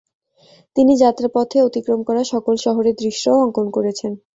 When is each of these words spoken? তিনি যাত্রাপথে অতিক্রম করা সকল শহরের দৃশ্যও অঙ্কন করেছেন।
তিনি 0.75 0.93
যাত্রাপথে 1.03 1.57
অতিক্রম 1.61 1.99
করা 2.07 2.21
সকল 2.33 2.55
শহরের 2.65 2.95
দৃশ্যও 3.01 3.41
অঙ্কন 3.43 3.67
করেছেন। 3.71 4.11